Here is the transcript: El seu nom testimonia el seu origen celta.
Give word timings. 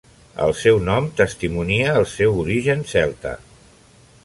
El 0.45 0.53
seu 0.61 0.79
nom 0.85 1.09
testimonia 1.19 1.93
el 2.01 2.07
seu 2.15 2.41
origen 2.45 2.83
celta. 2.95 3.35